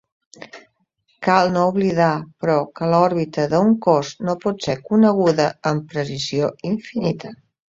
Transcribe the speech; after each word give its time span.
Cal 1.25 1.51
no 1.57 1.65
oblidar, 1.71 2.15
però, 2.45 2.55
que 2.79 2.89
l'òrbita 2.93 3.45
d'un 3.53 3.71
cos 3.89 4.15
no 4.31 4.37
pot 4.47 4.67
ser 4.69 4.77
coneguda 4.91 5.49
amb 5.73 5.87
precisió 5.93 6.51
infinita. 6.73 7.37